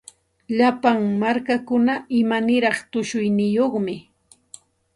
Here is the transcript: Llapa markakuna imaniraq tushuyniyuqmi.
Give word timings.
Llapa 0.57 0.91
markakuna 1.21 1.95
imaniraq 2.19 2.77
tushuyniyuqmi. 2.91 3.95